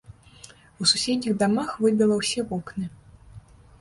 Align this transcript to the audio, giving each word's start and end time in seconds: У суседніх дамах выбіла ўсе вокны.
У 0.83 0.87
суседніх 0.93 1.37
дамах 1.43 1.69
выбіла 1.85 2.15
ўсе 2.23 2.41
вокны. 2.53 2.85